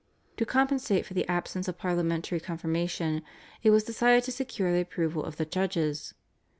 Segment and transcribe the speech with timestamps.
[0.37, 3.21] To compensate for the absence of parliamentary confirmation,
[3.61, 6.15] it was decided to secure the approval of the judges.